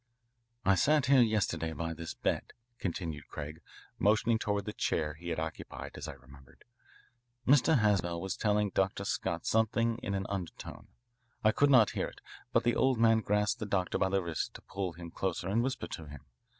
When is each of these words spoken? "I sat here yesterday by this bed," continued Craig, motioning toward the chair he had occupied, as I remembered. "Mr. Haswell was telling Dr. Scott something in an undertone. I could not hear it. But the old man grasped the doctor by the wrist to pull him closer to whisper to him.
"I 0.65 0.73
sat 0.73 1.05
here 1.05 1.21
yesterday 1.21 1.73
by 1.73 1.93
this 1.93 2.15
bed," 2.15 2.53
continued 2.79 3.27
Craig, 3.27 3.61
motioning 3.99 4.39
toward 4.39 4.65
the 4.65 4.73
chair 4.73 5.13
he 5.13 5.29
had 5.29 5.39
occupied, 5.39 5.91
as 5.93 6.07
I 6.07 6.13
remembered. 6.13 6.63
"Mr. 7.47 7.77
Haswell 7.77 8.19
was 8.19 8.35
telling 8.35 8.71
Dr. 8.71 9.05
Scott 9.05 9.45
something 9.45 9.99
in 9.99 10.15
an 10.15 10.25
undertone. 10.27 10.87
I 11.43 11.51
could 11.51 11.69
not 11.69 11.91
hear 11.91 12.07
it. 12.07 12.19
But 12.51 12.63
the 12.63 12.75
old 12.75 12.97
man 12.97 13.19
grasped 13.19 13.59
the 13.59 13.67
doctor 13.67 13.99
by 13.99 14.09
the 14.09 14.23
wrist 14.23 14.55
to 14.55 14.63
pull 14.63 14.93
him 14.93 15.11
closer 15.11 15.47
to 15.47 15.53
whisper 15.59 15.85
to 15.85 16.07
him. 16.07 16.21